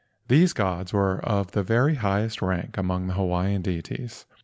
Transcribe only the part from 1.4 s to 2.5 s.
the very highest